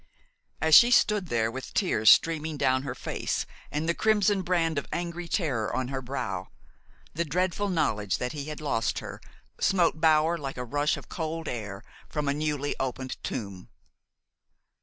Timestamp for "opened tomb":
12.79-13.69